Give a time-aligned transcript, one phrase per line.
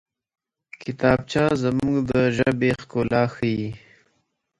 [0.81, 3.67] کتابچه زموږ د ژبې ښکلا ښيي